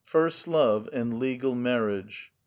[0.03, 2.31] FIRST LOVE, AND LEGAL MARRLA.GE.
[2.33, 2.39] I.